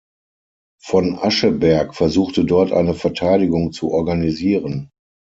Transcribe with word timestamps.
Von 0.81 1.13
Ascheberg 1.15 1.93
versuchte 1.93 2.43
dort 2.43 2.71
eine 2.71 2.95
Verteidigung 2.95 3.71
zu 3.71 3.91
organisieren. 3.91 4.89